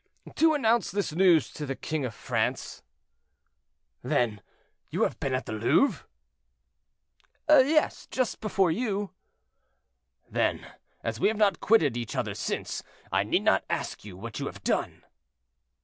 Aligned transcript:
"To 0.37 0.55
announce 0.55 0.89
this 0.89 1.13
news 1.13 1.51
to 1.53 1.67
the 1.67 1.75
king 1.75 2.05
of 2.05 2.15
France." 2.15 2.81
"Then 4.01 4.41
you 4.89 5.03
have 5.03 5.19
been 5.19 5.35
at 5.35 5.45
the 5.45 5.51
Louvre?" 5.51 6.07
"Yes, 7.47 8.07
just 8.09 8.41
before 8.41 8.71
you." 8.71 9.11
"Then, 10.27 10.65
as 11.03 11.19
we 11.19 11.27
have 11.27 11.37
not 11.37 11.59
quitted 11.59 11.95
each 11.97 12.15
other 12.15 12.33
since, 12.33 12.81
I 13.11 13.21
need 13.23 13.43
not 13.43 13.63
ask 13.69 14.03
you 14.03 14.17
what 14.17 14.39
you 14.39 14.47
have 14.47 14.63
done." 14.63 15.03